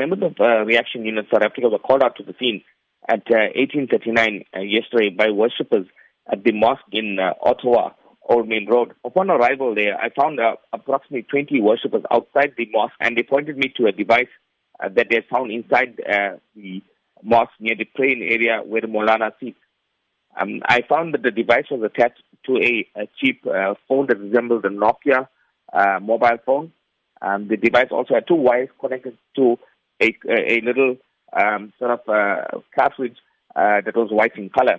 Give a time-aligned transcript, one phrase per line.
[0.00, 2.62] Members of uh, Reaction Unit South Africa were called out to the scene
[3.06, 5.86] at uh, 1839 uh, yesterday by worshippers
[6.32, 7.90] at the mosque in uh, Ottawa,
[8.26, 8.94] Old Main Road.
[9.04, 13.58] Upon arrival there, I found uh, approximately 20 worshippers outside the mosque and they pointed
[13.58, 14.32] me to a device
[14.82, 16.82] uh, that they found inside uh, the
[17.22, 19.58] mosque near the praying area where Moulana sits.
[20.40, 24.18] Um, I found that the device was attached to a, a cheap uh, phone that
[24.18, 25.28] resembled a Nokia
[25.74, 26.72] uh, mobile phone.
[27.20, 29.58] The device also had two wires connected to
[30.00, 30.96] a, a little
[31.32, 33.16] um, sort of uh, cartridge
[33.56, 34.78] uh, that was white in color.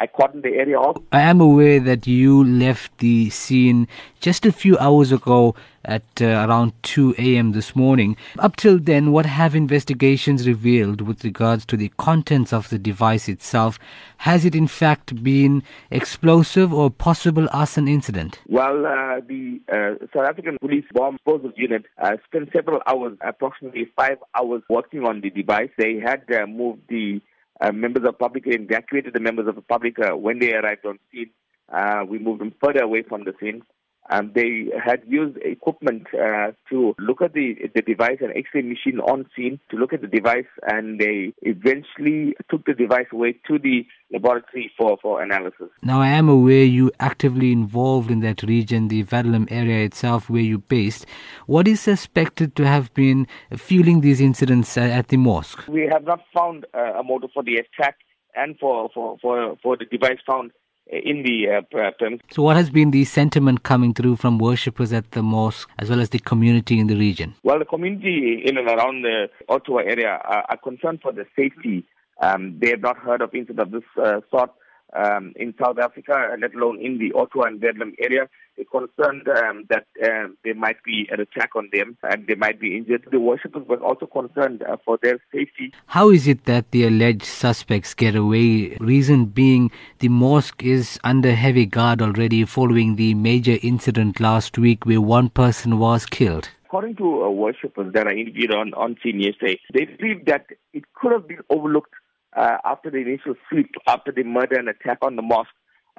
[0.00, 0.96] I cordoned the area off.
[1.10, 3.88] I am aware that you left the scene
[4.20, 7.52] just a few hours ago at uh, around 2 a.m.
[7.52, 8.16] this morning.
[8.38, 13.28] Up till then, what have investigations revealed with regards to the contents of the device
[13.28, 13.78] itself?
[14.18, 18.38] Has it in fact been explosive or possible arson incident?
[18.46, 23.90] Well, uh, the uh, South African Police Bomb Disposal Unit uh, spent several hours, approximately
[23.96, 25.70] five hours, working on the device.
[25.78, 27.20] They had uh, moved the
[27.60, 30.98] uh, members of public evacuated the members of the public uh, when they arrived on
[31.10, 31.30] scene.
[31.72, 33.62] Uh, we moved them further away from the scene.
[34.10, 39.00] Um, they had used equipment uh, to look at the the device, an X-ray machine
[39.00, 43.58] on scene to look at the device, and they eventually took the device away to
[43.58, 45.68] the laboratory for, for analysis.
[45.82, 50.40] Now, I am aware you actively involved in that region, the Verulam area itself, where
[50.40, 51.04] you're based.
[51.46, 55.66] What is suspected to have been fueling these incidents at the mosque?
[55.68, 57.96] We have not found uh, a motive for the attack
[58.34, 60.52] and for, for, for, for the device found
[60.90, 62.18] in the uh.
[62.32, 66.00] So, what has been the sentiment coming through from worshippers at the mosque as well
[66.00, 67.34] as the community in the region?
[67.42, 71.86] Well, the community in and around the Ottawa area are, are concerned for the safety.
[72.20, 74.50] Um, they have not heard of incidents of this uh, sort
[74.94, 78.28] um, in South Africa, let alone in the Ottawa and Verulam area.
[78.56, 82.58] They're concerned um, that uh, there might be an attack on them and they might
[82.58, 83.06] be injured.
[83.10, 85.72] The worshippers were also concerned uh, for their safety.
[85.86, 88.76] How is it that the alleged suspects get away?
[88.80, 94.86] Reason being, the mosque is under heavy guard already following the major incident last week
[94.86, 96.48] where one person was killed.
[96.64, 100.84] According to uh, worshippers that I interviewed on, on scene yesterday, they believe that it
[100.94, 101.94] could have been overlooked
[102.38, 105.50] uh, after the initial sweep, after the murder and attack on the mosque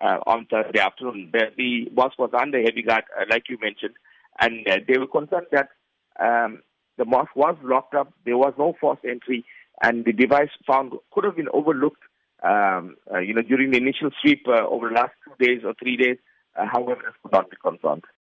[0.02, 1.30] uh, on Thursday afternoon.
[1.34, 3.96] The, the mosque was under heavy guard, uh, like you mentioned,
[4.40, 5.70] and uh, they were concerned that
[6.20, 6.62] um,
[6.98, 9.44] the mosque was locked up, there was no forced entry,
[9.84, 12.02] and the device found could have been overlooked.
[12.42, 15.74] Um, uh, you know, during the initial sweep uh, over the last two days or
[15.74, 16.18] three days.
[16.56, 18.06] however, this could not be confirmed.